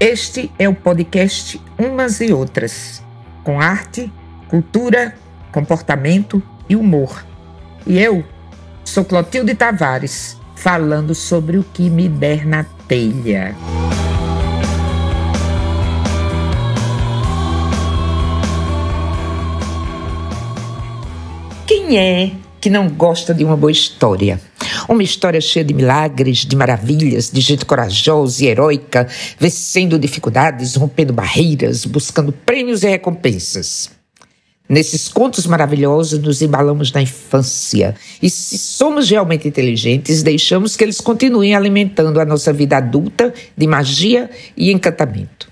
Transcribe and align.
Este 0.00 0.48
é 0.60 0.68
o 0.68 0.74
podcast 0.76 1.60
Umas 1.76 2.20
e 2.20 2.32
Outras, 2.32 3.02
com 3.42 3.60
arte, 3.60 4.12
cultura, 4.48 5.16
comportamento 5.50 6.40
e 6.68 6.76
humor. 6.76 7.26
E 7.84 7.98
eu 7.98 8.24
sou 8.84 9.04
Clotilde 9.04 9.56
Tavares, 9.56 10.36
falando 10.54 11.16
sobre 11.16 11.58
o 11.58 11.64
que 11.64 11.90
me 11.90 12.08
der 12.08 12.46
na 12.46 12.62
telha. 12.86 13.56
Quem 21.66 21.98
é 21.98 22.30
que 22.60 22.70
não 22.70 22.88
gosta 22.88 23.34
de 23.34 23.44
uma 23.44 23.56
boa 23.56 23.72
história? 23.72 24.40
Uma 24.88 25.02
história 25.02 25.38
cheia 25.38 25.62
de 25.62 25.74
milagres, 25.74 26.38
de 26.38 26.56
maravilhas, 26.56 27.30
de 27.30 27.42
gente 27.42 27.66
corajosa 27.66 28.42
e 28.42 28.46
heróica, 28.46 29.06
vencendo 29.38 29.98
dificuldades, 29.98 30.76
rompendo 30.76 31.12
barreiras, 31.12 31.84
buscando 31.84 32.32
prêmios 32.32 32.82
e 32.82 32.88
recompensas. 32.88 33.90
Nesses 34.66 35.06
contos 35.08 35.46
maravilhosos, 35.46 36.18
nos 36.18 36.40
embalamos 36.40 36.90
na 36.90 37.02
infância. 37.02 37.94
E 38.22 38.30
se 38.30 38.56
somos 38.56 39.10
realmente 39.10 39.46
inteligentes, 39.46 40.22
deixamos 40.22 40.74
que 40.74 40.84
eles 40.84 41.02
continuem 41.02 41.54
alimentando 41.54 42.18
a 42.18 42.24
nossa 42.24 42.50
vida 42.50 42.78
adulta 42.78 43.32
de 43.56 43.66
magia 43.66 44.30
e 44.56 44.72
encantamento. 44.72 45.48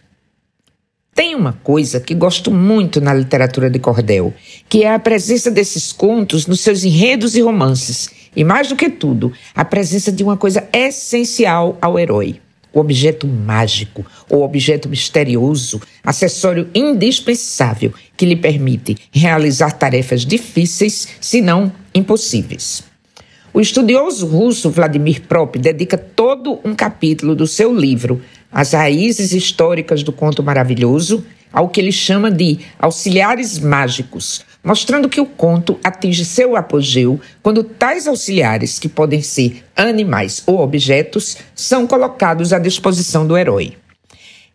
Tem 1.15 1.35
uma 1.35 1.55
coisa 1.55 1.99
que 1.99 2.15
gosto 2.15 2.51
muito 2.51 3.01
na 3.01 3.15
literatura 3.15 3.71
de 3.71 3.79
cordel, 3.79 4.35
que 4.69 4.83
é 4.83 4.93
a 4.93 4.99
presença 4.99 5.51
desses 5.51 5.93
contos 5.93 6.47
nos 6.47 6.61
seus 6.61 6.85
enredos 6.85 7.35
e 7.37 7.41
romances, 7.41 8.11
e 8.37 8.45
mais 8.45 8.69
do 8.69 8.77
que 8.77 8.91
tudo, 8.91 9.33
a 9.55 9.65
presença 9.65 10.13
de 10.13 10.23
uma 10.23 10.37
coisa 10.37 10.69
essencial 10.73 11.79
ao 11.81 11.99
herói: 11.99 12.39
o 12.73 12.79
objeto 12.79 13.27
mágico, 13.27 14.05
o 14.31 14.43
objeto 14.43 14.89
misterioso, 14.89 15.81
acessório 16.05 16.69
indispensável 16.75 17.95
que 18.17 18.27
lhe 18.27 18.37
permite 18.37 18.99
realizar 19.11 19.73
tarefas 19.73 20.27
difíceis, 20.27 21.09
se 21.19 21.41
não 21.41 21.73
impossíveis. 21.95 22.85
O 23.55 23.61
estudioso 23.61 24.27
russo 24.27 24.69
Vladimir 24.69 25.23
Prop 25.23 25.57
dedica 25.57 25.97
todo 25.97 26.61
um 26.63 26.75
capítulo 26.75 27.35
do 27.35 27.47
seu 27.47 27.75
livro 27.75 28.21
As 28.53 28.73
Raízes 28.75 29.33
Históricas 29.33 30.03
do 30.03 30.13
Conto 30.13 30.43
Maravilhoso 30.43 31.25
ao 31.51 31.71
que 31.71 31.81
ele 31.81 31.91
chama 31.93 32.31
de 32.31 32.59
auxiliares 32.79 33.59
mágicos, 33.59 34.45
mostrando 34.67 35.09
que 35.09 35.21
o 35.21 35.27
conto 35.27 35.79
atinge 35.85 36.25
seu 36.25 36.57
apogeu 36.57 37.21
quando 37.41 37.63
tais 37.63 38.09
auxiliares, 38.09 38.81
que 38.81 38.89
podem 38.89 39.23
ser 39.23 39.65
animais 39.77 40.43
ou 40.45 40.59
objetos, 40.59 41.37
são 41.55 41.87
colocados 41.87 42.53
à 42.53 42.59
disposição 42.59 43.25
do 43.25 43.39
herói. 43.39 43.75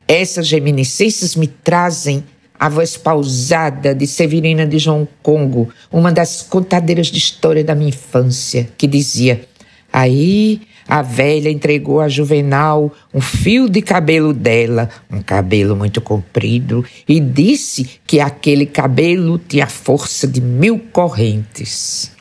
Essas 0.05 0.51
reminiscências 0.51 1.37
me 1.37 1.47
trazem 1.47 2.25
a 2.59 2.67
voz 2.67 2.97
pausada 2.97 3.95
de 3.95 4.05
Severina 4.05 4.67
de 4.67 4.77
João 4.77 5.07
Congo, 5.23 5.69
uma 5.89 6.11
das 6.11 6.41
contadeiras 6.41 7.07
de 7.07 7.17
história 7.17 7.63
da 7.63 7.73
minha 7.73 7.89
infância, 7.89 8.67
que 8.77 8.87
dizia: 8.87 9.47
Aí 9.91 10.61
a 10.87 11.01
velha 11.01 11.49
entregou 11.49 11.99
a 11.99 12.07
Juvenal 12.07 12.91
um 13.13 13.21
fio 13.21 13.69
de 13.69 13.81
cabelo 13.81 14.33
dela, 14.33 14.89
um 15.11 15.21
cabelo 15.21 15.75
muito 15.75 16.01
comprido, 16.01 16.85
e 17.07 17.19
disse 17.19 17.99
que 18.05 18.19
aquele 18.19 18.65
cabelo 18.65 19.37
tinha 19.37 19.65
a 19.65 19.69
força 19.69 20.27
de 20.27 20.41
mil 20.41 20.79
correntes. 20.91 22.11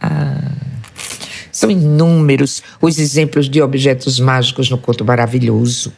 Ah. 0.00 0.52
São 1.50 1.70
inúmeros 1.70 2.62
os 2.80 2.98
exemplos 2.98 3.48
de 3.48 3.60
objetos 3.60 4.20
mágicos 4.20 4.70
no 4.70 4.78
conto 4.78 5.04
maravilhoso. 5.04 5.92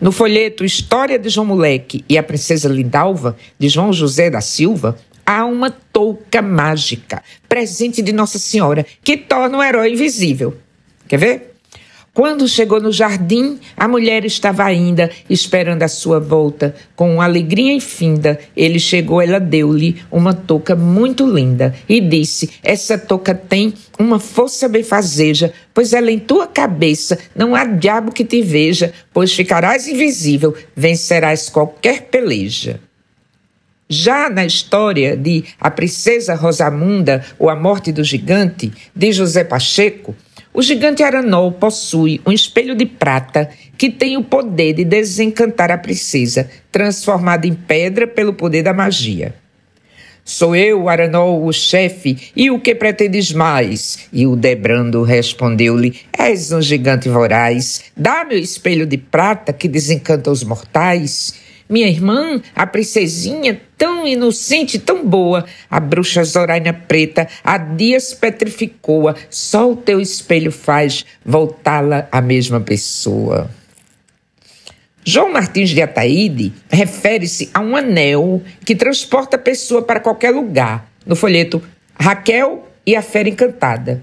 No 0.00 0.12
folheto 0.12 0.64
História 0.64 1.18
de 1.18 1.28
João 1.28 1.46
Moleque 1.46 2.04
e 2.08 2.16
a 2.16 2.22
Princesa 2.22 2.68
Lindalva, 2.68 3.36
de 3.58 3.68
João 3.68 3.92
José 3.92 4.30
da 4.30 4.40
Silva, 4.40 4.96
há 5.30 5.44
uma 5.44 5.70
touca 5.70 6.42
mágica, 6.42 7.22
presente 7.48 8.02
de 8.02 8.12
Nossa 8.12 8.36
Senhora, 8.36 8.84
que 9.04 9.16
torna 9.16 9.58
o 9.58 9.62
herói 9.62 9.92
invisível. 9.92 10.56
Quer 11.06 11.18
ver? 11.18 11.54
Quando 12.12 12.48
chegou 12.48 12.80
no 12.80 12.90
jardim, 12.90 13.60
a 13.76 13.86
mulher 13.86 14.24
estava 14.24 14.64
ainda 14.64 15.08
esperando 15.30 15.84
a 15.84 15.88
sua 15.88 16.18
volta. 16.18 16.74
Com 16.96 17.22
alegria 17.22 17.72
infinda, 17.72 18.40
ele 18.56 18.80
chegou, 18.80 19.22
ela 19.22 19.38
deu-lhe 19.38 20.02
uma 20.10 20.34
touca 20.34 20.74
muito 20.74 21.24
linda 21.24 21.76
e 21.88 22.00
disse: 22.00 22.50
Essa 22.64 22.98
touca 22.98 23.32
tem 23.32 23.72
uma 24.00 24.18
força 24.18 24.68
benfazeja, 24.68 25.52
pois 25.72 25.92
ela 25.92 26.10
em 26.10 26.18
tua 26.18 26.48
cabeça 26.48 27.16
não 27.36 27.54
há 27.54 27.64
diabo 27.64 28.10
que 28.10 28.24
te 28.24 28.42
veja, 28.42 28.92
pois 29.14 29.32
ficarás 29.32 29.86
invisível, 29.86 30.56
vencerás 30.74 31.48
qualquer 31.48 32.08
peleja. 32.10 32.80
Já 33.92 34.30
na 34.30 34.46
história 34.46 35.16
de 35.16 35.42
A 35.60 35.68
Princesa 35.68 36.36
Rosamunda 36.36 37.24
ou 37.36 37.50
A 37.50 37.56
Morte 37.56 37.90
do 37.90 38.04
Gigante, 38.04 38.72
de 38.94 39.10
José 39.10 39.42
Pacheco, 39.42 40.14
o 40.54 40.62
gigante 40.62 41.02
Aranol 41.02 41.50
possui 41.50 42.20
um 42.24 42.30
espelho 42.30 42.76
de 42.76 42.86
prata 42.86 43.50
que 43.76 43.90
tem 43.90 44.16
o 44.16 44.22
poder 44.22 44.74
de 44.74 44.84
desencantar 44.84 45.72
a 45.72 45.78
princesa, 45.78 46.48
transformada 46.70 47.48
em 47.48 47.54
pedra 47.54 48.06
pelo 48.06 48.32
poder 48.32 48.62
da 48.62 48.72
magia. 48.72 49.34
Sou 50.24 50.54
eu, 50.54 50.88
Aranol, 50.88 51.44
o 51.44 51.52
chefe, 51.52 52.30
e 52.36 52.48
o 52.48 52.60
que 52.60 52.76
pretendes 52.76 53.32
mais? 53.32 54.08
E 54.12 54.24
o 54.24 54.36
Debrando 54.36 55.02
respondeu-lhe: 55.02 55.98
És 56.16 56.52
um 56.52 56.62
gigante 56.62 57.08
voraz, 57.08 57.82
dá-me 57.96 58.36
o 58.36 58.38
espelho 58.38 58.86
de 58.86 58.98
prata 58.98 59.52
que 59.52 59.66
desencanta 59.66 60.30
os 60.30 60.44
mortais. 60.44 61.49
Minha 61.70 61.86
irmã, 61.86 62.42
a 62.52 62.66
princesinha, 62.66 63.60
tão 63.78 64.04
inocente, 64.04 64.76
tão 64.76 65.06
boa, 65.06 65.44
a 65.70 65.78
bruxa 65.78 66.24
Zoraina 66.24 66.72
Preta, 66.72 67.28
há 67.44 67.56
dias 67.56 68.12
petrificou-a, 68.12 69.14
só 69.30 69.70
o 69.70 69.76
teu 69.76 70.00
espelho 70.00 70.50
faz 70.50 71.06
voltá-la 71.24 72.08
a 72.10 72.20
mesma 72.20 72.60
pessoa. 72.60 73.48
João 75.04 75.32
Martins 75.32 75.70
de 75.70 75.80
Ataíde 75.80 76.52
refere-se 76.68 77.48
a 77.54 77.60
um 77.60 77.76
anel 77.76 78.42
que 78.64 78.74
transporta 78.74 79.36
a 79.36 79.40
pessoa 79.40 79.80
para 79.80 80.00
qualquer 80.00 80.30
lugar, 80.30 80.90
no 81.06 81.14
folheto 81.14 81.62
Raquel 81.94 82.68
e 82.84 82.96
a 82.96 83.02
Fera 83.02 83.28
Encantada, 83.28 84.02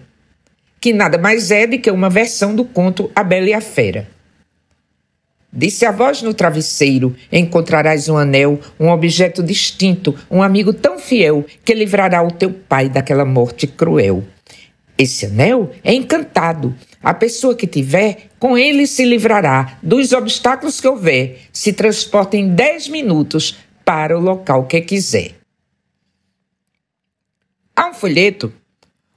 que 0.79 0.94
nada 0.94 1.17
mais 1.17 1.51
é 1.51 1.67
do 1.67 1.77
que 1.77 1.91
uma 1.91 2.09
versão 2.09 2.56
do 2.56 2.63
conto 2.63 3.11
A 3.13 3.25
Bela 3.25 3.50
e 3.50 3.53
a 3.53 3.59
Fera. 3.59 4.07
Disse 5.51 5.85
a 5.85 5.91
voz 5.91 6.21
no 6.21 6.33
travesseiro: 6.33 7.15
Encontrarás 7.31 8.09
um 8.09 8.17
anel, 8.17 8.59
um 8.79 8.89
objeto 8.89 9.41
distinto, 9.41 10.13
um 10.29 10.43
amigo 10.43 10.73
tão 10.73 10.99
fiel 10.99 11.45
que 11.63 11.73
livrará 11.73 12.21
o 12.21 12.31
teu 12.31 12.51
pai 12.51 12.89
daquela 12.89 13.25
morte 13.25 13.65
cruel. 13.65 14.23
Esse 14.97 15.27
anel 15.27 15.71
é 15.83 15.93
encantado. 15.93 16.75
A 17.01 17.13
pessoa 17.13 17.55
que 17.55 17.67
tiver, 17.67 18.29
com 18.39 18.57
ele 18.57 18.87
se 18.87 19.05
livrará 19.05 19.77
dos 19.81 20.11
obstáculos 20.11 20.81
que 20.81 20.87
houver, 20.87 21.41
se 21.53 21.71
transporta 21.71 22.35
em 22.35 22.49
dez 22.49 22.87
minutos 22.87 23.57
para 23.85 24.17
o 24.17 24.21
local 24.21 24.65
que 24.65 24.81
quiser. 24.81 25.35
Há 27.75 27.89
um 27.89 27.93
folheto 27.93 28.51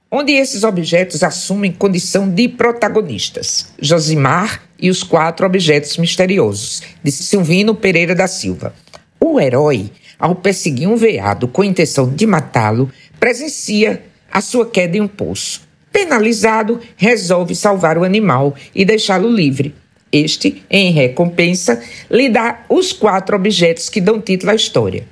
onde 0.09 0.33
esses 0.33 0.63
objetos 0.63 1.23
assumem 1.23 1.71
condição 1.71 2.29
de 2.29 2.47
protagonistas. 2.47 3.73
Josimar 3.81 4.61
e 4.81 4.89
os 4.89 5.03
quatro 5.03 5.45
objetos 5.45 5.97
misteriosos, 5.97 6.81
de 7.03 7.11
Silvino 7.11 7.75
Pereira 7.75 8.15
da 8.15 8.27
Silva. 8.27 8.73
O 9.19 9.39
herói, 9.39 9.91
ao 10.17 10.35
perseguir 10.35 10.87
um 10.87 10.95
veado 10.95 11.47
com 11.47 11.61
a 11.61 11.65
intenção 11.65 12.09
de 12.09 12.25
matá-lo, 12.25 12.91
presencia 13.19 14.03
a 14.31 14.41
sua 14.41 14.65
queda 14.65 14.97
em 14.97 15.01
um 15.01 15.07
poço. 15.07 15.61
Penalizado, 15.91 16.79
resolve 16.95 17.53
salvar 17.53 17.97
o 17.97 18.03
animal 18.03 18.55
e 18.73 18.83
deixá-lo 18.83 19.29
livre. 19.29 19.75
Este, 20.11 20.63
em 20.69 20.91
recompensa, 20.91 21.81
lhe 22.09 22.27
dá 22.29 22.65
os 22.67 22.91
quatro 22.91 23.35
objetos 23.35 23.89
que 23.89 24.01
dão 24.01 24.19
título 24.19 24.51
à 24.51 24.55
história. 24.55 25.05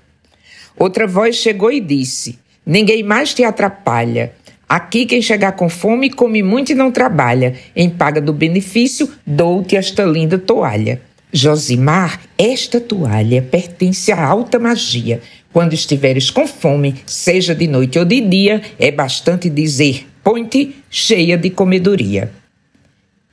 Outra 0.77 1.05
voz 1.05 1.35
chegou 1.35 1.71
e 1.71 1.79
disse: 1.79 2.39
Ninguém 2.65 3.03
mais 3.03 3.33
te 3.33 3.43
atrapalha. 3.43 4.33
Aqui 4.69 5.07
quem 5.07 5.19
chegar 5.19 5.53
com 5.53 5.67
fome 5.67 6.11
come 6.11 6.43
muito 6.43 6.71
e 6.71 6.75
não 6.75 6.91
trabalha. 6.91 7.55
Em 7.75 7.89
paga 7.89 8.21
do 8.21 8.31
benefício, 8.31 9.09
dou-te 9.25 9.75
esta 9.75 10.03
linda 10.03 10.37
toalha. 10.37 11.01
Josimar, 11.33 12.21
esta 12.37 12.79
toalha 12.79 13.41
pertence 13.41 14.11
à 14.11 14.23
alta 14.23 14.59
magia. 14.59 15.21
Quando 15.51 15.73
estiveres 15.73 16.29
com 16.29 16.45
fome, 16.45 16.93
seja 17.07 17.55
de 17.55 17.65
noite 17.65 17.97
ou 17.97 18.05
de 18.05 18.21
dia, 18.21 18.61
é 18.77 18.91
bastante 18.91 19.49
dizer: 19.49 20.07
põe-te 20.23 20.75
cheia 20.87 21.35
de 21.35 21.49
comedoria. 21.49 22.31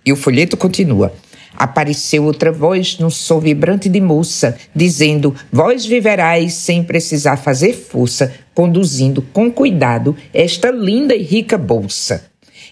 E 0.07 0.13
o 0.13 0.17
folheto 0.17 0.57
continua. 0.57 1.13
Apareceu 1.57 2.25
outra 2.25 2.53
voz 2.53 2.99
num 2.99 3.11
som 3.11 3.41
vibrante 3.41 3.89
de 3.89 4.01
moça, 4.01 4.57
dizendo: 4.75 5.35
Vós 5.51 5.87
viverás 5.87 6.55
sem 6.55 6.85
precisar 6.85 7.37
fazer 7.37 7.73
força, 7.73 8.33
conduzindo 8.55 9.23
com 9.33 9.51
cuidado 9.51 10.17
esta 10.33 10.71
linda 10.71 11.15
e 11.15 11.23
rica 11.23 11.57
bolsa. 11.57 12.25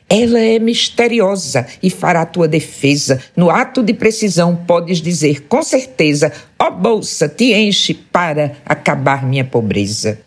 Ela 0.09 0.39
é 0.39 0.59
misteriosa 0.59 1.67
e 1.83 1.89
fará 1.89 2.27
tua 2.27 2.47
defesa. 2.47 3.21
No 3.35 3.51
ato 3.51 3.83
de 3.83 3.95
precisão, 3.95 4.55
podes 4.55 5.01
dizer 5.01 5.47
com 5.49 5.63
certeza: 5.63 6.31
ó 6.59 6.69
oh, 6.69 6.71
bolsa, 6.71 7.29
te 7.29 7.55
enche 7.55 7.95
para 7.95 8.53
acabar 8.67 9.27
minha 9.27 9.45
pobreza. 9.45 10.21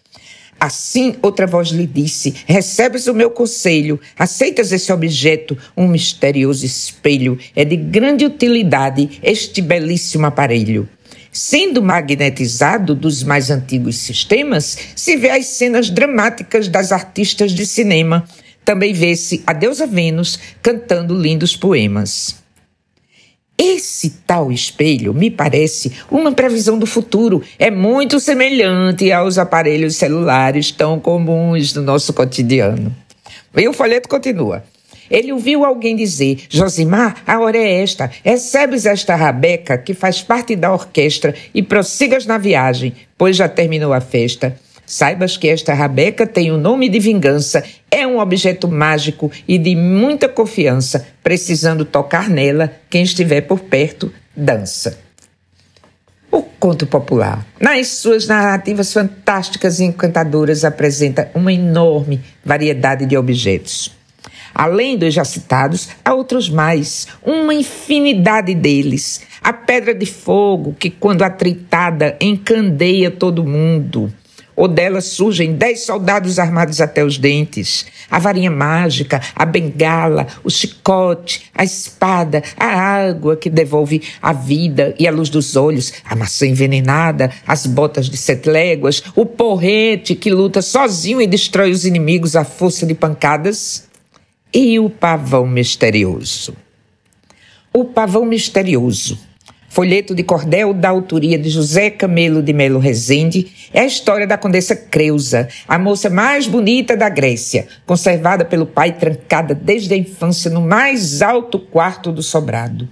Assim 0.59 1.15
outra 1.21 1.45
voz 1.45 1.69
lhe 1.69 1.85
disse: 1.85 2.35
Recebes 2.45 3.07
o 3.07 3.13
meu 3.13 3.29
conselho, 3.29 3.99
aceitas 4.17 4.71
esse 4.71 4.91
objeto, 4.91 5.57
um 5.75 5.87
misterioso 5.87 6.65
espelho. 6.65 7.37
É 7.55 7.63
de 7.63 7.75
grande 7.75 8.25
utilidade 8.25 9.19
este 9.21 9.61
belíssimo 9.61 10.25
aparelho. 10.25 10.87
Sendo 11.31 11.83
magnetizado 11.83 12.95
dos 12.95 13.21
mais 13.21 13.51
antigos 13.51 13.97
sistemas, 13.97 14.77
se 14.95 15.15
vê 15.17 15.29
as 15.29 15.45
cenas 15.45 15.89
dramáticas 15.89 16.67
das 16.67 16.91
artistas 16.91 17.51
de 17.51 17.65
cinema 17.65 18.25
também 18.67 18.91
vê-se 18.91 19.41
a 19.47 19.53
deusa 19.53 19.87
Vênus 19.87 20.37
cantando 20.61 21.17
lindos 21.17 21.55
poemas. 21.55 22.35
Esse 23.59 24.11
tal 24.27 24.51
espelho 24.51 25.15
me 25.15 25.31
parece 25.31 25.91
uma 26.11 26.31
previsão 26.31 26.77
do 26.77 26.85
futuro. 26.85 27.41
É 27.57 27.71
muito 27.71 28.19
semelhante 28.19 29.11
aos 29.11 29.39
aparelhos 29.39 29.95
celulares 29.95 30.71
tão 30.71 30.99
comuns 30.99 31.73
no 31.73 31.81
nosso 31.81 32.13
cotidiano. 32.13 32.95
E 33.55 33.67
o 33.67 33.73
folheto 33.73 34.07
continua. 34.07 34.63
Ele 35.09 35.33
ouviu 35.33 35.65
alguém 35.65 35.95
dizer: 35.95 36.45
Josimar, 36.49 37.23
a 37.25 37.39
hora 37.39 37.57
é 37.57 37.81
esta. 37.81 38.11
Recebes 38.23 38.85
esta 38.85 39.15
rabeca 39.15 39.77
que 39.77 39.93
faz 39.93 40.21
parte 40.21 40.55
da 40.55 40.71
orquestra 40.71 41.33
e 41.53 41.63
prossigas 41.63 42.27
na 42.27 42.37
viagem, 42.37 42.93
pois 43.17 43.35
já 43.35 43.49
terminou 43.49 43.91
a 43.91 44.01
festa. 44.01 44.59
Saibas 44.89 45.35
que 45.35 45.49
esta 45.49 45.73
rabeca 45.73 46.25
tem 46.25 46.49
o 46.49 46.57
nome 46.57 46.87
de 46.87 46.97
vingança, 46.97 47.61
é 47.91 48.07
um 48.07 48.19
objeto 48.19 48.69
mágico 48.69 49.29
e 49.45 49.57
de 49.57 49.75
muita 49.75 50.29
confiança. 50.29 51.05
Precisando 51.21 51.83
tocar 51.83 52.29
nela, 52.29 52.71
quem 52.89 53.03
estiver 53.03 53.41
por 53.41 53.59
perto, 53.59 54.13
dança. 54.33 54.97
O 56.31 56.41
conto 56.41 56.87
popular, 56.87 57.45
nas 57.59 57.87
suas 57.87 58.27
narrativas 58.27 58.93
fantásticas 58.93 59.81
e 59.81 59.83
encantadoras, 59.83 60.63
apresenta 60.63 61.29
uma 61.35 61.51
enorme 61.51 62.21
variedade 62.45 63.05
de 63.05 63.17
objetos. 63.17 63.93
Além 64.55 64.97
dos 64.97 65.13
já 65.13 65.25
citados, 65.25 65.89
há 66.03 66.13
outros 66.13 66.49
mais, 66.49 67.09
uma 67.21 67.53
infinidade 67.53 68.55
deles. 68.55 69.19
A 69.43 69.51
pedra 69.51 69.93
de 69.93 70.05
fogo, 70.05 70.73
que, 70.79 70.89
quando 70.89 71.23
atritada, 71.23 72.15
encandeia 72.21 73.11
todo 73.11 73.43
mundo 73.43 74.13
ou 74.57 74.67
dela 74.67 74.99
surgem 75.01 75.53
dez 75.53 75.81
soldados 75.81 76.39
armados 76.39 76.81
até 76.81 77.05
os 77.05 77.19
dentes. 77.19 77.85
A 78.09 78.17
varinha 78.17 78.49
mágica, 78.49 79.21
a 79.35 79.45
bengala, 79.45 80.25
o 80.43 80.49
chicote, 80.49 81.43
a 81.53 81.63
espada, 81.63 82.41
a 82.57 82.65
água 82.65 83.37
que 83.37 83.51
devolve 83.51 84.01
a 84.19 84.33
vida 84.33 84.95
e 84.97 85.07
a 85.07 85.11
luz 85.11 85.29
dos 85.29 85.55
olhos, 85.55 85.93
a 86.03 86.15
maçã 86.15 86.47
envenenada, 86.47 87.31
as 87.45 87.67
botas 87.67 88.09
de 88.09 88.17
sete 88.17 88.49
léguas, 88.49 89.03
o 89.15 89.27
porrete 89.27 90.15
que 90.15 90.31
luta 90.31 90.63
sozinho 90.63 91.21
e 91.21 91.27
destrói 91.27 91.69
os 91.69 91.85
inimigos 91.85 92.35
à 92.35 92.43
força 92.43 92.85
de 92.85 92.95
pancadas, 92.95 93.85
e 94.51 94.79
o 94.79 94.89
pavão 94.89 95.45
misterioso. 95.45 96.55
O 97.71 97.85
pavão 97.85 98.25
misterioso 98.25 99.26
Folheto 99.77 100.15
de 100.15 100.23
cordel 100.23 100.73
da 100.73 100.89
autoria 100.89 101.37
de 101.37 101.51
José 101.51 101.91
Camelo 101.91 102.41
de 102.41 102.51
Melo 102.51 102.79
Rezende 102.79 103.69
é 103.71 103.81
a 103.81 103.85
história 103.85 104.25
da 104.25 104.35
Condessa 104.35 104.75
Creusa, 104.75 105.47
a 105.67 105.77
moça 105.77 106.09
mais 106.09 106.47
bonita 106.47 106.97
da 106.97 107.07
Grécia, 107.09 107.67
conservada 107.85 108.43
pelo 108.43 108.65
pai 108.65 108.93
trancada 108.93 109.53
desde 109.53 109.93
a 109.93 109.97
infância 109.97 110.49
no 110.49 110.61
mais 110.61 111.21
alto 111.21 111.59
quarto 111.59 112.11
do 112.11 112.23
sobrado. 112.23 112.89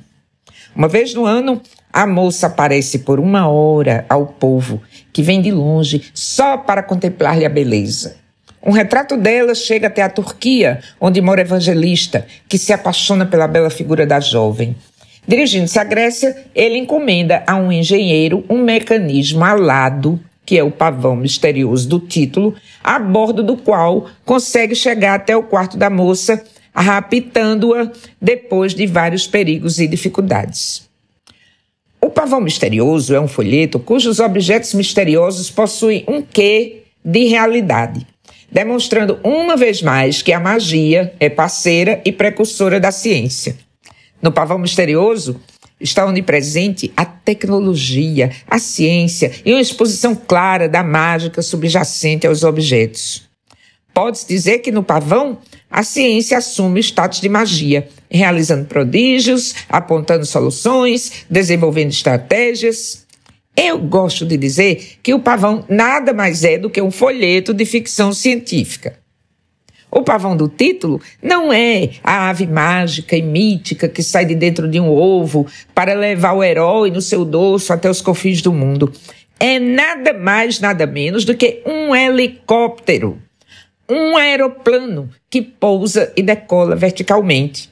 Uma 0.75 0.87
vez 0.87 1.11
no 1.15 1.25
ano, 1.25 1.59
a 1.91 2.05
moça 2.05 2.45
aparece 2.45 2.99
por 2.99 3.19
uma 3.19 3.47
hora 3.47 4.05
ao 4.07 4.27
povo, 4.27 4.79
que 5.11 5.23
vem 5.23 5.41
de 5.41 5.51
longe 5.51 6.11
só 6.13 6.55
para 6.55 6.83
contemplar-lhe 6.83 7.45
a 7.45 7.49
beleza. 7.49 8.17
Um 8.61 8.71
retrato 8.71 9.17
dela 9.17 9.55
chega 9.55 9.87
até 9.87 10.03
a 10.03 10.09
Turquia, 10.09 10.81
onde 11.01 11.19
mora 11.19 11.41
Evangelista, 11.41 12.27
que 12.47 12.59
se 12.59 12.71
apaixona 12.71 13.25
pela 13.25 13.47
bela 13.47 13.71
figura 13.71 14.05
da 14.05 14.19
jovem. 14.19 14.75
Dirigindo-se 15.27 15.79
à 15.79 15.83
Grécia, 15.83 16.45
ele 16.53 16.77
encomenda 16.77 17.43
a 17.47 17.55
um 17.55 17.71
engenheiro 17.71 18.45
um 18.47 18.59
mecanismo 18.59 19.43
alado, 19.43 20.19
que 20.45 20.57
é 20.57 20.63
o 20.63 20.69
pavão 20.69 21.15
misterioso 21.15 21.89
do 21.89 21.99
título, 21.99 22.53
a 22.83 22.99
bordo 22.99 23.41
do 23.41 23.57
qual 23.57 24.07
consegue 24.23 24.75
chegar 24.75 25.15
até 25.15 25.35
o 25.35 25.41
quarto 25.41 25.77
da 25.77 25.89
moça, 25.89 26.43
raptando-a 26.73 27.91
depois 28.21 28.75
de 28.75 28.85
vários 28.85 29.25
perigos 29.25 29.79
e 29.79 29.87
dificuldades. 29.87 30.87
O 31.99 32.09
pavão 32.09 32.39
misterioso 32.39 33.15
é 33.15 33.19
um 33.19 33.27
folheto 33.27 33.79
cujos 33.79 34.19
objetos 34.19 34.75
misteriosos 34.75 35.49
possuem 35.49 36.03
um 36.07 36.21
quê 36.21 36.83
de 37.03 37.25
realidade, 37.25 38.05
demonstrando 38.51 39.19
uma 39.23 39.57
vez 39.57 39.81
mais 39.81 40.21
que 40.21 40.31
a 40.31 40.39
magia 40.39 41.11
é 41.19 41.29
parceira 41.29 41.99
e 42.05 42.11
precursora 42.11 42.79
da 42.79 42.91
ciência. 42.91 43.64
No 44.25 44.31
pavão 44.31 44.57
misterioso 44.57 45.39
está 45.79 46.03
onipresente 46.03 46.91
a 46.97 47.05
tecnologia, 47.05 48.31
a 48.47 48.57
ciência 48.57 49.31
e 49.45 49.51
uma 49.51 49.61
exposição 49.61 50.15
clara 50.15 50.67
da 50.67 50.83
mágica 50.83 51.43
subjacente 51.43 52.25
aos 52.25 52.43
objetos. 52.43 53.29
Pode-se 53.93 54.27
dizer 54.27 54.59
que 54.59 54.71
no 54.71 54.81
pavão 54.81 55.37
a 55.69 55.83
ciência 55.83 56.39
assume 56.39 56.79
status 56.79 57.21
de 57.21 57.29
magia, 57.29 57.87
realizando 58.09 58.65
prodígios, 58.65 59.53
apontando 59.69 60.25
soluções, 60.25 61.23
desenvolvendo 61.29 61.91
estratégias. 61.91 63.05
Eu 63.55 63.77
gosto 63.77 64.25
de 64.25 64.37
dizer 64.37 64.97
que 65.03 65.13
o 65.13 65.19
pavão 65.19 65.63
nada 65.69 66.13
mais 66.13 66.43
é 66.43 66.57
do 66.57 66.67
que 66.67 66.81
um 66.81 66.89
folheto 66.89 67.53
de 67.53 67.63
ficção 67.63 68.11
científica. 68.11 69.04
O 69.97 70.03
pavão 70.03 70.35
do 70.35 70.49
título 70.49 71.01
não 71.23 71.53
é 71.53 71.91
a 72.03 72.29
ave 72.29 72.45
mágica 72.45 73.15
e 73.15 73.21
mítica 73.21 73.87
que 73.87 74.03
sai 74.03 74.25
de 74.25 74.35
dentro 74.35 74.67
de 74.67 74.77
um 74.77 74.89
ovo 74.89 75.47
para 75.73 75.93
levar 75.93 76.33
o 76.33 76.43
herói 76.43 76.91
no 76.91 77.01
seu 77.01 77.23
dorso 77.23 77.71
até 77.71 77.89
os 77.89 78.01
confins 78.01 78.41
do 78.41 78.51
mundo. 78.51 78.91
É 79.39 79.57
nada 79.57 80.11
mais, 80.11 80.59
nada 80.59 80.85
menos 80.85 81.23
do 81.23 81.33
que 81.33 81.61
um 81.65 81.95
helicóptero, 81.95 83.17
um 83.89 84.17
aeroplano 84.17 85.09
que 85.29 85.41
pousa 85.41 86.11
e 86.17 86.21
decola 86.21 86.75
verticalmente. 86.75 87.69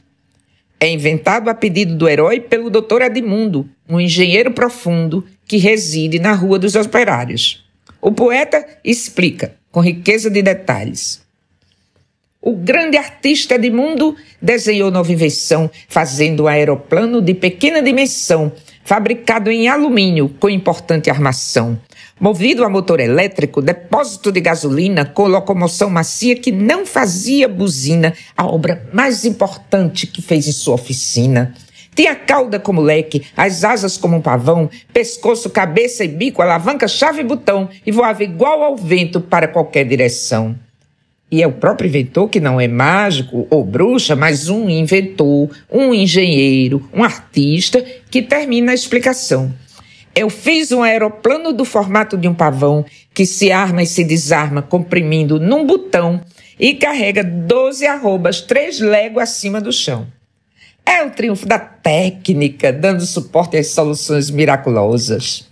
É 0.79 0.89
inventado 0.89 1.49
a 1.49 1.53
pedido 1.53 1.93
do 1.93 2.07
herói 2.07 2.39
pelo 2.39 2.69
Dr. 2.69 3.01
Edmundo, 3.01 3.69
um 3.87 3.99
engenheiro 3.99 4.51
profundo 4.51 5.25
que 5.45 5.57
reside 5.57 6.19
na 6.19 6.31
Rua 6.31 6.57
dos 6.57 6.73
Operários. 6.75 7.65
O 8.01 8.13
poeta 8.13 8.65
explica, 8.81 9.55
com 9.69 9.81
riqueza 9.81 10.29
de 10.29 10.41
detalhes. 10.41 11.22
O 12.45 12.57
grande 12.57 12.97
artista 12.97 13.57
de 13.57 13.71
mundo 13.71 14.17
desenhou 14.41 14.91
nova 14.91 15.09
invenção, 15.09 15.71
fazendo 15.87 16.43
um 16.43 16.47
aeroplano 16.47 17.21
de 17.21 17.33
pequena 17.33 17.81
dimensão, 17.81 18.51
fabricado 18.83 19.49
em 19.49 19.69
alumínio 19.69 20.27
com 20.41 20.49
importante 20.49 21.09
armação. 21.09 21.79
Movido 22.19 22.65
a 22.65 22.69
motor 22.69 22.99
elétrico, 22.99 23.61
depósito 23.61 24.29
de 24.29 24.41
gasolina 24.41 25.05
com 25.05 25.25
locomoção 25.25 25.89
macia 25.89 26.35
que 26.35 26.51
não 26.51 26.85
fazia 26.85 27.47
buzina, 27.47 28.13
a 28.35 28.45
obra 28.45 28.89
mais 28.91 29.23
importante 29.23 30.05
que 30.05 30.21
fez 30.21 30.45
em 30.45 30.51
sua 30.51 30.75
oficina. 30.75 31.53
Tinha 31.95 32.13
cauda 32.13 32.59
como 32.59 32.81
leque, 32.81 33.25
as 33.37 33.63
asas 33.63 33.95
como 33.95 34.17
um 34.17 34.21
pavão, 34.21 34.69
pescoço, 34.91 35.49
cabeça 35.49 36.03
e 36.03 36.09
bico, 36.09 36.41
alavanca, 36.41 36.89
chave 36.89 37.21
e 37.21 37.23
botão, 37.23 37.69
e 37.85 37.91
voava 37.91 38.21
igual 38.21 38.63
ao 38.63 38.75
vento 38.75 39.21
para 39.21 39.47
qualquer 39.47 39.85
direção. 39.85 40.59
E 41.33 41.41
é 41.41 41.47
o 41.47 41.51
próprio 41.51 41.87
inventor 41.87 42.29
que 42.29 42.39
não 42.39 42.61
é 42.61 42.67
mágico 42.67 43.47
ou 43.49 43.65
bruxa, 43.65 44.15
mas 44.15 44.49
um 44.49 44.69
inventor, 44.69 45.49
um 45.67 45.91
engenheiro, 45.91 46.87
um 46.93 47.03
artista 47.03 47.83
que 48.11 48.21
termina 48.21 48.71
a 48.71 48.75
explicação. 48.75 49.51
Eu 50.15 50.29
fiz 50.29 50.71
um 50.71 50.83
aeroplano 50.83 51.51
do 51.51 51.65
formato 51.65 52.19
de 52.19 52.27
um 52.27 52.35
pavão 52.35 52.85
que 53.15 53.25
se 53.25 53.51
arma 53.51 53.81
e 53.81 53.87
se 53.87 54.03
desarma 54.03 54.61
comprimindo 54.61 55.39
num 55.39 55.65
botão 55.65 56.21
e 56.59 56.75
carrega 56.75 57.23
12 57.23 57.83
arrobas 57.87 58.39
três 58.39 58.79
léguas 58.79 59.31
acima 59.31 59.59
do 59.59 59.71
chão. 59.71 60.05
É 60.85 61.03
o 61.03 61.09
triunfo 61.09 61.47
da 61.47 61.57
técnica, 61.57 62.71
dando 62.71 63.03
suporte 63.07 63.57
às 63.57 63.69
soluções 63.69 64.29
miraculosas. 64.29 65.49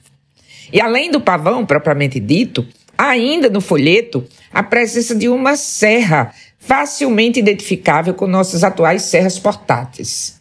E 0.71 0.79
além 0.79 1.09
do 1.09 1.19
pavão 1.19 1.65
propriamente 1.65 2.19
dito, 2.19 2.67
ainda 3.09 3.49
no 3.49 3.59
folheto 3.59 4.23
a 4.53 4.61
presença 4.61 5.15
de 5.15 5.27
uma 5.27 5.55
serra 5.55 6.33
facilmente 6.59 7.39
identificável 7.39 8.13
com 8.13 8.27
nossas 8.27 8.63
atuais 8.63 9.01
serras 9.03 9.39
portáteis. 9.39 10.39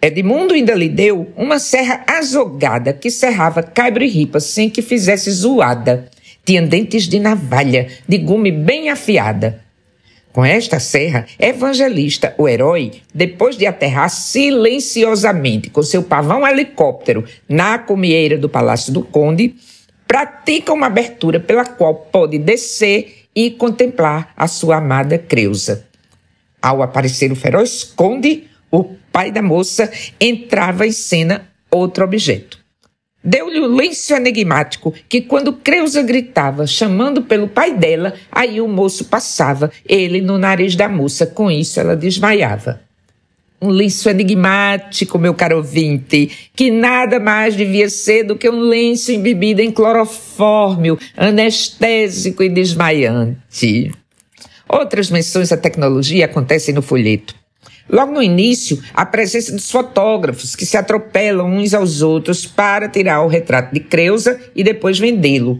Edmundo 0.00 0.52
ainda 0.52 0.74
lhe 0.74 0.88
deu 0.88 1.32
uma 1.34 1.58
serra 1.58 2.04
azogada 2.06 2.92
que 2.92 3.10
serrava 3.10 3.62
caibro 3.62 4.04
e 4.04 4.08
ripa 4.08 4.38
sem 4.38 4.68
que 4.68 4.82
fizesse 4.82 5.30
zoada. 5.30 6.08
Tinha 6.44 6.62
dentes 6.62 7.08
de 7.08 7.18
navalha, 7.18 7.88
de 8.06 8.18
gume 8.18 8.52
bem 8.52 8.90
afiada. 8.90 9.64
Com 10.30 10.44
esta 10.44 10.78
serra, 10.78 11.26
Evangelista, 11.38 12.34
o 12.38 12.46
herói, 12.46 13.00
depois 13.14 13.56
de 13.56 13.66
aterrar 13.66 14.10
silenciosamente 14.10 15.70
com 15.70 15.82
seu 15.82 16.02
pavão 16.02 16.46
helicóptero 16.46 17.24
na 17.48 17.78
comieira 17.78 18.38
do 18.38 18.48
Palácio 18.48 18.92
do 18.92 19.02
Conde, 19.02 19.56
pratica 20.08 20.72
uma 20.72 20.86
abertura 20.86 21.38
pela 21.38 21.66
qual 21.66 21.94
pode 21.94 22.38
descer 22.38 23.26
e 23.36 23.50
contemplar 23.50 24.32
a 24.34 24.48
sua 24.48 24.78
amada 24.78 25.18
Creusa. 25.18 25.86
Ao 26.60 26.82
aparecer 26.82 27.30
o 27.30 27.36
feroz 27.36 27.84
conde, 27.84 28.48
o 28.70 28.84
pai 29.12 29.30
da 29.30 29.42
moça 29.42 29.92
entrava 30.18 30.86
em 30.86 30.92
cena 30.92 31.48
outro 31.70 32.02
objeto. 32.04 32.58
Deu-lhe 33.22 33.60
um 33.60 33.66
lenço 33.66 34.14
enigmático 34.14 34.94
que, 35.08 35.20
quando 35.20 35.52
Creusa 35.52 36.02
gritava, 36.02 36.66
chamando 36.66 37.22
pelo 37.22 37.46
pai 37.46 37.74
dela, 37.74 38.14
aí 38.32 38.60
o 38.60 38.68
moço 38.68 39.04
passava, 39.04 39.70
ele 39.86 40.20
no 40.20 40.38
nariz 40.38 40.74
da 40.74 40.88
moça. 40.88 41.26
Com 41.26 41.50
isso, 41.50 41.78
ela 41.78 41.94
desmaiava. 41.94 42.87
Um 43.60 43.70
lenço 43.70 44.08
enigmático, 44.08 45.18
meu 45.18 45.34
caro 45.34 45.56
ouvinte, 45.56 46.50
que 46.54 46.70
nada 46.70 47.18
mais 47.18 47.56
devia 47.56 47.90
ser 47.90 48.22
do 48.22 48.36
que 48.36 48.48
um 48.48 48.60
lenço 48.60 49.10
embebido 49.10 49.60
em 49.60 49.72
clorofórmio, 49.72 50.96
anestésico 51.16 52.42
e 52.44 52.48
desmaiante. 52.48 53.90
Outras 54.68 55.10
menções 55.10 55.50
à 55.50 55.56
tecnologia 55.56 56.26
acontecem 56.26 56.72
no 56.72 56.82
folheto. 56.82 57.34
Logo 57.90 58.12
no 58.12 58.22
início, 58.22 58.80
a 58.92 59.06
presença 59.06 59.50
dos 59.50 59.70
fotógrafos 59.70 60.54
que 60.54 60.66
se 60.66 60.76
atropelam 60.76 61.46
uns 61.46 61.72
aos 61.72 62.02
outros 62.02 62.46
para 62.46 62.88
tirar 62.88 63.22
o 63.22 63.28
retrato 63.28 63.72
de 63.72 63.80
Creusa 63.80 64.38
e 64.54 64.62
depois 64.62 64.98
vendê-lo. 64.98 65.58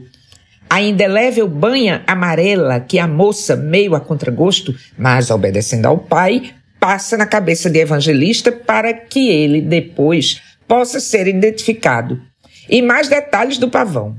A 0.69 0.83
indelével 0.83 1.49
banha 1.49 2.03
amarela 2.07 2.79
que 2.79 2.99
a 2.99 3.09
moça, 3.09 3.57
meio 3.57 3.95
a 3.95 4.01
contragosto, 4.01 4.75
mas 4.99 5.31
obedecendo 5.31 5.87
ao 5.87 5.97
pai, 5.97 6.53
passa 6.79 7.17
na 7.17 7.27
cabeça 7.27 7.69
de 7.69 7.79
evangelista 7.79 8.51
para 8.53 8.93
que 8.93 9.29
ele 9.29 9.61
depois 9.61 10.41
possa 10.67 11.01
ser 11.01 11.27
identificado. 11.27 12.21
E 12.69 12.83
mais 12.83 13.09
detalhes 13.09 13.59
do 13.59 13.71
pavão. 13.71 14.17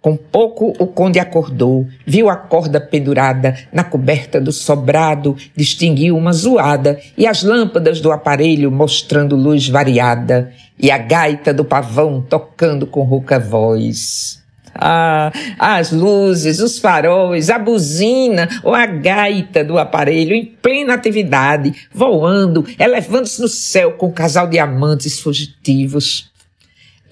Com 0.00 0.16
pouco 0.16 0.74
o 0.78 0.86
conde 0.86 1.18
acordou, 1.18 1.86
viu 2.06 2.30
a 2.30 2.36
corda 2.36 2.80
pendurada 2.80 3.54
na 3.70 3.84
coberta 3.84 4.40
do 4.40 4.50
sobrado, 4.50 5.36
distinguiu 5.54 6.16
uma 6.16 6.32
zoada 6.32 6.98
e 7.18 7.26
as 7.26 7.42
lâmpadas 7.42 8.00
do 8.00 8.10
aparelho 8.10 8.70
mostrando 8.70 9.36
luz 9.36 9.68
variada, 9.68 10.52
e 10.78 10.90
a 10.90 10.96
gaita 10.96 11.52
do 11.52 11.66
pavão 11.66 12.22
tocando 12.22 12.86
com 12.86 13.02
rouca 13.02 13.38
voz. 13.38 14.39
Ah, 14.80 15.30
as 15.58 15.92
luzes, 15.92 16.58
os 16.58 16.78
faróis, 16.78 17.50
a 17.50 17.58
buzina 17.58 18.48
ou 18.62 18.74
a 18.74 18.86
gaita 18.86 19.62
do 19.62 19.78
aparelho 19.78 20.34
em 20.34 20.46
plena 20.46 20.94
atividade, 20.94 21.88
voando, 21.92 22.66
elevando-se 22.78 23.40
no 23.40 23.48
céu 23.48 23.92
com 23.92 24.06
um 24.06 24.12
casal 24.12 24.46
de 24.46 24.58
amantes 24.58 25.20
fugitivos. 25.20 26.30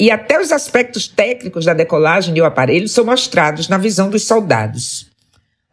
E 0.01 0.11
até 0.11 0.41
os 0.41 0.53
aspectos 0.53 1.09
técnicos 1.09 1.65
da 1.65 1.75
decolagem 1.75 2.33
do 2.33 2.45
aparelho 2.45 2.89
são 2.89 3.05
mostrados 3.05 3.69
na 3.69 3.77
visão 3.77 4.09
dos 4.09 4.25
soldados. 4.25 5.09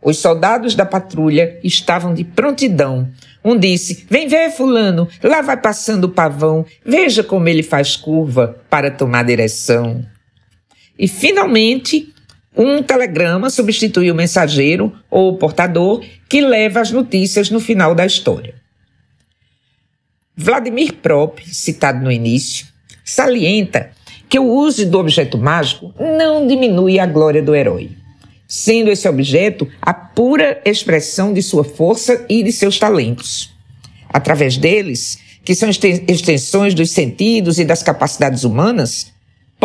Os 0.02 0.18
soldados 0.18 0.76
da 0.76 0.86
patrulha 0.86 1.60
estavam 1.64 2.14
de 2.14 2.24
prontidão. 2.24 3.10
Um 3.44 3.58
disse: 3.58 4.06
Vem 4.10 4.28
ver, 4.28 4.52
Fulano, 4.52 5.08
lá 5.24 5.42
vai 5.42 5.58
passando 5.58 6.06
o 6.06 6.10
pavão, 6.10 6.66
veja 6.84 7.24
como 7.24 7.48
ele 7.48 7.64
faz 7.64 7.96
curva 7.96 8.60
para 8.70 8.92
tomar 8.92 9.24
direção. 9.24 10.06
E 10.98 11.08
finalmente, 11.08 12.14
um 12.56 12.82
telegrama 12.82 13.50
substitui 13.50 14.10
o 14.10 14.16
mensageiro 14.16 14.94
ou 15.12 15.34
o 15.34 15.38
portador 15.38 16.04
que 16.30 16.42
leva 16.42 16.80
as 16.80 16.92
notícias 16.92 17.50
no 17.50 17.60
final 17.60 17.94
da 17.94 18.06
história. 18.06 18.56
Vladimir 20.38 20.94
Prop, 20.96 21.40
citado 21.46 22.04
no 22.04 22.12
início, 22.12 22.68
salienta 23.04 23.92
que 24.28 24.40
o 24.40 24.46
uso 24.46 24.86
do 24.86 25.00
objeto 25.00 25.38
mágico 25.38 25.94
não 26.00 26.48
diminui 26.48 27.00
a 27.00 27.06
glória 27.06 27.42
do 27.42 27.56
herói, 27.56 27.92
sendo 28.48 28.90
esse 28.90 29.08
objeto 29.08 29.68
a 29.82 29.94
pura 29.94 30.62
expressão 30.66 31.34
de 31.34 31.42
sua 31.42 31.64
força 31.64 32.26
e 32.28 32.44
de 32.44 32.52
seus 32.52 32.80
talentos. 32.80 33.54
Através 34.10 34.58
deles, 34.58 35.20
que 35.44 35.54
são 35.54 35.70
extensões 35.70 36.74
dos 36.74 36.92
sentidos 36.92 37.60
e 37.60 37.66
das 37.66 37.84
capacidades 37.84 38.44
humanas, 38.44 39.14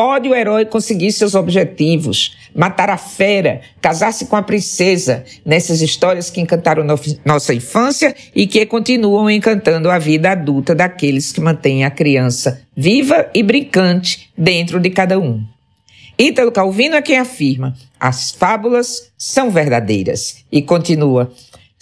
Pode 0.00 0.30
o 0.30 0.34
herói 0.34 0.64
conseguir 0.64 1.12
seus 1.12 1.34
objetivos, 1.34 2.34
matar 2.54 2.88
a 2.88 2.96
fera, 2.96 3.60
casar-se 3.82 4.24
com 4.24 4.34
a 4.34 4.42
princesa, 4.42 5.26
nessas 5.44 5.82
histórias 5.82 6.30
que 6.30 6.40
encantaram 6.40 6.82
no 6.82 6.98
nossa 7.22 7.52
infância 7.52 8.16
e 8.34 8.46
que 8.46 8.64
continuam 8.64 9.30
encantando 9.30 9.90
a 9.90 9.98
vida 9.98 10.30
adulta 10.30 10.74
daqueles 10.74 11.32
que 11.32 11.40
mantêm 11.42 11.84
a 11.84 11.90
criança 11.90 12.62
viva 12.74 13.28
e 13.34 13.42
brincante 13.42 14.30
dentro 14.34 14.80
de 14.80 14.88
cada 14.88 15.18
um. 15.18 15.44
Ítalo 16.18 16.50
Calvino 16.50 16.96
é 16.96 17.02
quem 17.02 17.18
afirma: 17.18 17.76
as 17.98 18.30
fábulas 18.30 19.10
são 19.18 19.50
verdadeiras. 19.50 20.44
E 20.50 20.62
continua: 20.62 21.30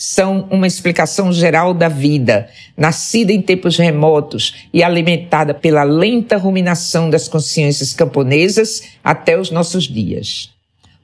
são 0.01 0.47
uma 0.49 0.69
explicação 0.69 1.33
geral 1.33 1.75
da 1.75 1.89
vida, 1.89 2.49
nascida 2.77 3.33
em 3.33 3.43
tempos 3.43 3.77
remotos 3.77 4.55
e 4.73 4.81
alimentada 4.81 5.53
pela 5.53 5.83
lenta 5.83 6.37
ruminação 6.37 7.11
das 7.11 7.27
consciências 7.27 7.93
camponesas 7.93 8.85
até 9.03 9.37
os 9.37 9.51
nossos 9.51 9.89
dias. 9.89 10.51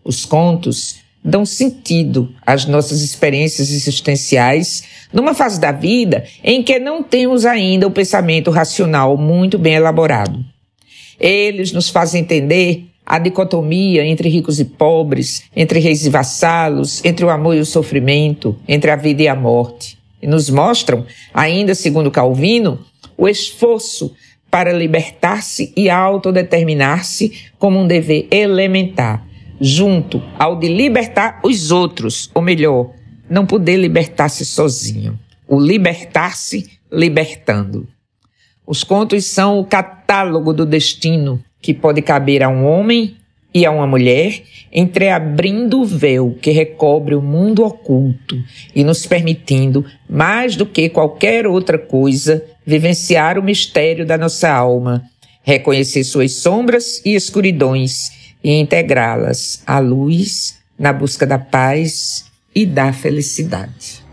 Os 0.04 0.24
contos 0.24 0.98
dão 1.24 1.44
sentido 1.44 2.32
às 2.46 2.66
nossas 2.66 3.00
experiências 3.00 3.70
existenciais 3.70 4.84
numa 5.12 5.34
fase 5.34 5.58
da 5.58 5.72
vida 5.72 6.24
em 6.44 6.62
que 6.62 6.78
não 6.78 7.02
temos 7.02 7.44
ainda 7.44 7.88
o 7.88 7.90
pensamento 7.90 8.52
racional 8.52 9.16
muito 9.16 9.58
bem 9.58 9.74
elaborado. 9.74 10.44
Eles 11.18 11.72
nos 11.72 11.88
fazem 11.88 12.20
entender 12.20 12.93
a 13.06 13.18
dicotomia 13.18 14.04
entre 14.04 14.28
ricos 14.28 14.58
e 14.58 14.64
pobres, 14.64 15.44
entre 15.54 15.78
reis 15.78 16.06
e 16.06 16.10
vassalos, 16.10 17.04
entre 17.04 17.24
o 17.24 17.30
amor 17.30 17.54
e 17.56 17.60
o 17.60 17.66
sofrimento, 17.66 18.56
entre 18.66 18.90
a 18.90 18.96
vida 18.96 19.22
e 19.22 19.28
a 19.28 19.34
morte. 19.34 19.98
E 20.22 20.26
nos 20.26 20.48
mostram, 20.48 21.04
ainda 21.32 21.74
segundo 21.74 22.10
Calvino, 22.10 22.80
o 23.16 23.28
esforço 23.28 24.14
para 24.50 24.72
libertar-se 24.72 25.72
e 25.76 25.90
autodeterminar-se 25.90 27.50
como 27.58 27.78
um 27.78 27.86
dever 27.86 28.28
elementar, 28.30 29.26
junto 29.60 30.22
ao 30.38 30.56
de 30.56 30.68
libertar 30.68 31.40
os 31.42 31.70
outros, 31.70 32.30
ou 32.32 32.40
melhor, 32.40 32.90
não 33.28 33.44
poder 33.44 33.76
libertar-se 33.76 34.44
sozinho. 34.44 35.18
O 35.46 35.60
libertar-se 35.60 36.70
libertando. 36.90 37.86
Os 38.66 38.82
contos 38.82 39.26
são 39.26 39.58
o 39.58 39.64
catálogo 39.64 40.54
do 40.54 40.64
destino, 40.64 41.42
que 41.64 41.72
pode 41.72 42.02
caber 42.02 42.42
a 42.42 42.48
um 42.50 42.66
homem 42.66 43.16
e 43.54 43.64
a 43.64 43.70
uma 43.70 43.86
mulher, 43.86 44.42
entreabrindo 44.70 45.80
o 45.80 45.84
véu 45.86 46.36
que 46.42 46.50
recobre 46.50 47.14
o 47.14 47.22
mundo 47.22 47.64
oculto 47.64 48.36
e 48.74 48.84
nos 48.84 49.06
permitindo, 49.06 49.82
mais 50.06 50.56
do 50.56 50.66
que 50.66 50.90
qualquer 50.90 51.46
outra 51.46 51.78
coisa, 51.78 52.44
vivenciar 52.66 53.38
o 53.38 53.42
mistério 53.42 54.04
da 54.04 54.18
nossa 54.18 54.50
alma, 54.50 55.04
reconhecer 55.42 56.04
suas 56.04 56.32
sombras 56.32 57.00
e 57.02 57.14
escuridões 57.14 58.12
e 58.44 58.52
integrá-las 58.60 59.62
à 59.66 59.78
luz 59.78 60.58
na 60.78 60.92
busca 60.92 61.26
da 61.26 61.38
paz 61.38 62.26
e 62.54 62.66
da 62.66 62.92
felicidade. 62.92 64.03